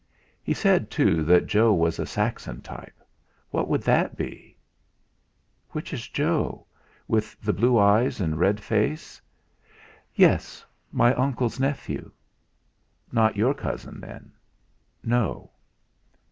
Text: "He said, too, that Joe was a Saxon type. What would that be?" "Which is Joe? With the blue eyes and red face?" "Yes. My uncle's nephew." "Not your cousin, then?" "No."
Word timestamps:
"He 0.41 0.55
said, 0.55 0.89
too, 0.89 1.23
that 1.25 1.45
Joe 1.45 1.75
was 1.75 1.99
a 1.99 2.07
Saxon 2.07 2.61
type. 2.61 2.99
What 3.51 3.67
would 3.67 3.83
that 3.83 4.17
be?" 4.17 4.57
"Which 5.73 5.93
is 5.93 6.07
Joe? 6.07 6.65
With 7.07 7.39
the 7.39 7.53
blue 7.53 7.77
eyes 7.77 8.19
and 8.19 8.39
red 8.39 8.59
face?" 8.59 9.21
"Yes. 10.15 10.65
My 10.91 11.13
uncle's 11.13 11.59
nephew." 11.59 12.09
"Not 13.11 13.37
your 13.37 13.53
cousin, 13.53 13.99
then?" 13.99 14.31
"No." 15.03 15.51